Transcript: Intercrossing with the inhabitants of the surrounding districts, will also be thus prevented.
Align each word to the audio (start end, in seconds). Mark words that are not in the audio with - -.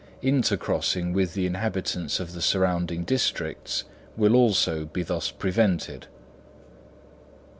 Intercrossing 0.23 1.13
with 1.13 1.35
the 1.35 1.45
inhabitants 1.45 2.19
of 2.19 2.33
the 2.33 2.41
surrounding 2.41 3.03
districts, 3.03 3.83
will 4.17 4.35
also 4.35 4.85
be 4.85 5.03
thus 5.03 5.29
prevented. 5.29 6.07